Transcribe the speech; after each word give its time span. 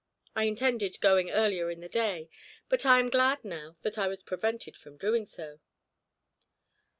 I 0.35 0.45
intended 0.45 0.99
going 0.99 1.29
earlier 1.29 1.69
in 1.69 1.79
the 1.79 1.87
day, 1.87 2.27
but 2.69 2.87
I 2.87 2.97
am 2.99 3.11
glad 3.11 3.45
now 3.45 3.77
that 3.83 3.99
I 3.99 4.07
was 4.07 4.23
prevented 4.23 4.75
from 4.75 4.97
doing 4.97 5.27
so." 5.27 5.59